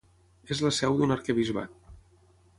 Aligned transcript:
És 0.55 0.63
la 0.67 0.71
seu 0.77 0.97
d'un 1.03 1.15
arquebisbat. 1.17 1.79